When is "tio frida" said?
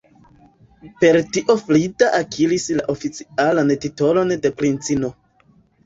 1.35-2.09